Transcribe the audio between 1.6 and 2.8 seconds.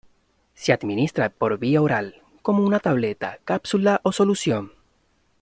oral como una